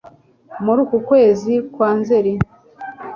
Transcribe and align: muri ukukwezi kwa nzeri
muri 0.63 0.79
ukukwezi 0.85 1.53
kwa 1.73 1.89
nzeri 1.99 2.31